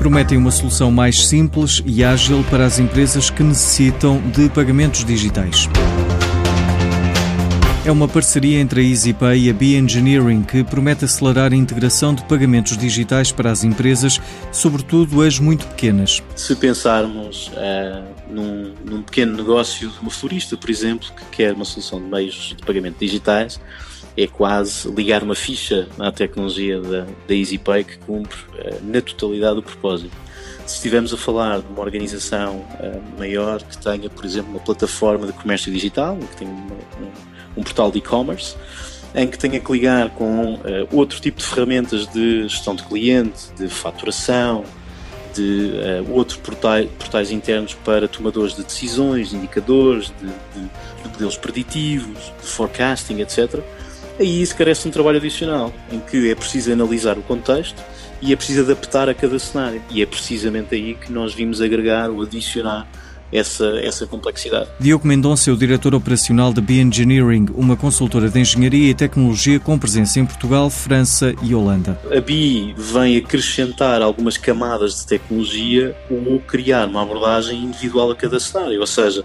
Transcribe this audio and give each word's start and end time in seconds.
prometem 0.00 0.38
uma 0.38 0.50
solução 0.50 0.90
mais 0.90 1.26
simples 1.26 1.82
e 1.84 2.02
ágil 2.02 2.42
para 2.48 2.64
as 2.64 2.78
empresas 2.78 3.28
que 3.28 3.42
necessitam 3.42 4.18
de 4.30 4.48
pagamentos 4.48 5.04
digitais. 5.04 5.68
É 7.84 7.92
uma 7.92 8.08
parceria 8.08 8.58
entre 8.60 8.80
a 8.80 8.82
EasyPay 8.82 9.40
e 9.40 9.50
a 9.50 9.52
B-Engineering 9.52 10.42
que 10.42 10.64
promete 10.64 11.04
acelerar 11.04 11.52
a 11.52 11.56
integração 11.56 12.14
de 12.14 12.24
pagamentos 12.24 12.78
digitais 12.78 13.30
para 13.30 13.50
as 13.50 13.62
empresas, 13.62 14.18
sobretudo 14.50 15.20
as 15.20 15.38
muito 15.38 15.66
pequenas. 15.66 16.22
Se 16.34 16.56
pensarmos 16.56 17.48
uh, 17.48 18.02
num, 18.30 18.72
num, 18.82 19.02
pequeno 19.02 19.36
negócio 19.36 19.92
uma 20.00 20.10
florista, 20.10 20.56
por 20.56 20.70
exemplo, 20.70 21.08
que 21.14 21.36
quer 21.36 21.52
uma 21.52 21.66
solução 21.66 22.00
de 22.00 22.06
meios 22.06 22.54
de 22.56 22.64
pagamento 22.64 22.96
digitais, 22.98 23.60
é 24.22 24.26
quase 24.26 24.88
ligar 24.90 25.22
uma 25.22 25.34
ficha 25.34 25.88
à 25.98 26.10
tecnologia 26.10 26.80
da, 26.80 27.06
da 27.26 27.34
EasyPay 27.34 27.84
que 27.84 27.98
cumpre 27.98 28.38
uh, 28.58 28.84
na 28.84 29.00
totalidade 29.00 29.58
o 29.58 29.62
propósito. 29.62 30.16
Se 30.66 30.76
estivermos 30.76 31.12
a 31.12 31.16
falar 31.16 31.60
de 31.60 31.66
uma 31.66 31.80
organização 31.80 32.56
uh, 32.56 33.18
maior 33.18 33.62
que 33.62 33.76
tenha, 33.78 34.08
por 34.08 34.24
exemplo, 34.24 34.50
uma 34.50 34.60
plataforma 34.60 35.26
de 35.26 35.32
comércio 35.32 35.72
digital, 35.72 36.16
que 36.16 36.36
tenha 36.36 36.50
uma, 36.50 36.76
um 37.56 37.62
portal 37.62 37.90
de 37.90 37.98
e-commerce, 37.98 38.56
em 39.14 39.26
que 39.26 39.38
tenha 39.38 39.58
que 39.58 39.72
ligar 39.72 40.10
com 40.10 40.54
uh, 40.54 40.60
outro 40.92 41.20
tipo 41.20 41.38
de 41.38 41.46
ferramentas 41.46 42.06
de 42.06 42.48
gestão 42.48 42.74
de 42.74 42.82
cliente, 42.84 43.50
de 43.56 43.68
faturação, 43.68 44.64
de 45.34 45.72
uh, 45.72 46.12
outros 46.12 46.38
portais, 46.38 46.88
portais, 46.98 47.30
internos 47.30 47.74
para 47.74 48.06
tomadores 48.08 48.54
de 48.54 48.62
decisões, 48.62 49.30
de 49.30 49.36
indicadores, 49.36 50.12
de, 50.20 50.26
de, 50.26 50.68
de, 51.02 51.08
modelos 51.08 51.36
preditivos, 51.36 52.32
de 52.40 52.46
forecasting, 52.46 53.20
etc. 53.20 53.60
Aí 54.20 54.42
isso 54.42 54.54
carece 54.54 54.82
de 54.82 54.88
um 54.88 54.90
trabalho 54.90 55.16
adicional, 55.16 55.72
em 55.90 55.98
que 55.98 56.30
é 56.30 56.34
preciso 56.34 56.70
analisar 56.70 57.16
o 57.16 57.22
contexto 57.22 57.82
e 58.20 58.34
é 58.34 58.36
preciso 58.36 58.60
adaptar 58.60 59.08
a 59.08 59.14
cada 59.14 59.38
cenário. 59.38 59.82
E 59.88 60.02
é 60.02 60.06
precisamente 60.06 60.74
aí 60.74 60.94
que 60.94 61.10
nós 61.10 61.32
vimos 61.32 61.62
agregar 61.62 62.10
ou 62.10 62.20
adicionar 62.20 62.86
essa, 63.32 63.66
essa 63.80 64.06
complexidade. 64.06 64.68
Diogo 64.78 65.06
Mendonça 65.06 65.50
é 65.50 65.52
o 65.52 65.56
diretor 65.56 65.94
operacional 65.94 66.52
da 66.52 66.60
B-Engineering, 66.60 67.48
uma 67.54 67.76
consultora 67.76 68.28
de 68.28 68.40
engenharia 68.40 68.90
e 68.90 68.94
tecnologia 68.94 69.60
com 69.60 69.78
presença 69.78 70.18
em 70.18 70.26
Portugal, 70.26 70.70
França 70.70 71.34
e 71.42 71.54
Holanda. 71.54 71.98
A 72.10 72.20
BI 72.20 72.74
vem 72.76 73.16
acrescentar 73.16 74.02
algumas 74.02 74.36
camadas 74.36 75.00
de 75.00 75.06
tecnologia 75.06 75.96
ou 76.10 76.40
criar 76.40 76.88
uma 76.88 77.02
abordagem 77.02 77.64
individual 77.64 78.10
a 78.10 78.16
cada 78.16 78.40
cenário, 78.40 78.80
ou 78.80 78.86
seja, 78.86 79.24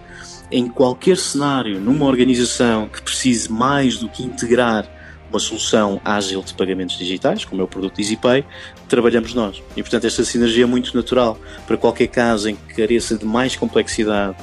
em 0.52 0.68
qualquer 0.68 1.18
cenário, 1.18 1.80
numa 1.80 2.06
organização 2.06 2.88
que 2.88 3.02
precise 3.02 3.52
mais 3.52 3.98
do 3.98 4.08
que 4.08 4.24
integrar 4.24 4.95
uma 5.30 5.40
solução 5.40 6.00
ágil 6.04 6.42
de 6.42 6.54
pagamentos 6.54 6.98
digitais, 6.98 7.46
como 7.46 7.62
é 7.62 7.64
o 7.64 7.68
produto 7.68 8.00
EasyPay, 8.00 8.46
trabalhamos 8.88 9.34
nós. 9.34 9.62
E, 9.76 9.82
portanto, 9.82 10.06
esta 10.06 10.24
sinergia 10.24 10.64
é 10.64 10.68
muito 10.68 10.96
natural 10.96 11.38
para 11.66 11.78
qualquer 11.78 12.08
caso 12.08 12.50
em 12.50 12.56
que 12.56 12.76
careça 12.76 13.18
de 13.18 13.26
mais 13.26 13.56
complexidade 13.56 14.38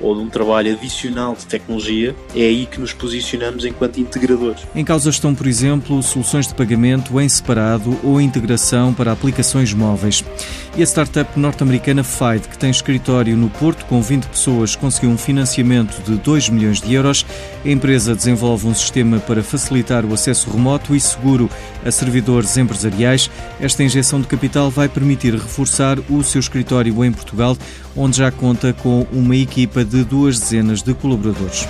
ou 0.00 0.14
de 0.14 0.20
um 0.20 0.28
trabalho 0.28 0.72
adicional 0.72 1.34
de 1.34 1.46
tecnologia, 1.46 2.14
é 2.34 2.42
aí 2.42 2.66
que 2.66 2.80
nos 2.80 2.92
posicionamos 2.92 3.64
enquanto 3.64 3.98
integradores. 3.98 4.62
Em 4.74 4.84
causa 4.84 5.10
estão, 5.10 5.34
por 5.34 5.46
exemplo, 5.46 6.02
soluções 6.02 6.46
de 6.46 6.54
pagamento 6.54 7.20
em 7.20 7.28
separado 7.28 7.98
ou 8.02 8.20
integração 8.20 8.92
para 8.92 9.12
aplicações 9.12 9.72
móveis. 9.72 10.24
E 10.76 10.82
a 10.82 10.86
startup 10.86 11.38
norte-americana 11.38 12.02
FIDE, 12.02 12.48
que 12.48 12.58
tem 12.58 12.70
escritório 12.70 13.36
no 13.36 13.48
Porto 13.48 13.84
com 13.86 14.02
20 14.02 14.24
pessoas, 14.26 14.74
conseguiu 14.74 15.10
um 15.10 15.16
financiamento 15.16 16.02
de 16.02 16.16
2 16.16 16.48
milhões 16.48 16.80
de 16.80 16.92
euros. 16.92 17.24
A 17.64 17.68
empresa 17.68 18.14
desenvolve 18.14 18.66
um 18.66 18.74
sistema 18.74 19.20
para 19.20 19.42
facilitar 19.42 20.04
o 20.04 20.12
acesso 20.12 20.50
remoto 20.50 20.94
e 20.94 21.00
seguro 21.00 21.48
a 21.84 21.90
servidores 21.92 22.56
empresariais. 22.56 23.30
Esta 23.60 23.84
injeção 23.84 24.20
de 24.20 24.26
capital 24.26 24.68
vai 24.68 24.88
permitir 24.88 25.34
reforçar 25.34 25.98
o 26.10 26.24
seu 26.24 26.40
escritório 26.40 27.04
em 27.04 27.12
Portugal, 27.12 27.56
onde 27.96 28.16
já 28.16 28.32
conta 28.32 28.72
com 28.72 29.06
uma 29.12 29.36
equipa 29.36 29.83
de 29.84 30.04
duas 30.04 30.40
dezenas 30.40 30.82
de 30.82 30.94
colaboradores. 30.94 31.68